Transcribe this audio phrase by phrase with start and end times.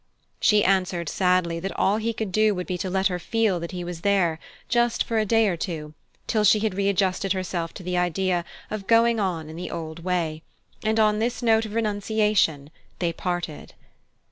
[0.39, 3.69] She answered sadly that all he could do would be to let her feel that
[3.69, 5.93] he was there just for a day or two,
[6.25, 10.41] till she had readjusted herself to the idea of going on in the old way;
[10.83, 13.75] and on this note of renunciation they parted.